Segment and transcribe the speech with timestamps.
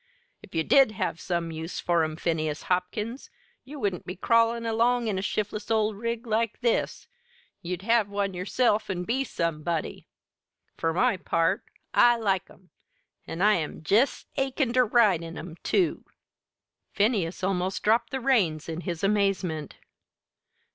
[0.41, 3.29] "If you did have some use for 'em, Phineas Hopkins,
[3.63, 7.05] you wouldn't be crawlin' along in a shiftless old rig like this;
[7.61, 10.07] you'd have one yourself an' be somebody!
[10.75, 12.71] For my part, I like 'em,
[13.27, 16.03] an' I'm jest achin' ter ride in 'em, too!"
[16.93, 19.75] Phineas almost dropped the reins in his amazement.